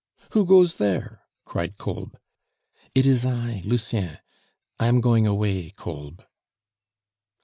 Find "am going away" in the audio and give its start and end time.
4.87-5.69